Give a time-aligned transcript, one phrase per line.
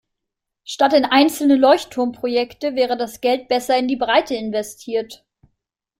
[0.63, 5.23] Statt in einzelne Leuchtturmprojekte wäre das Geld besser in der Breite investiert.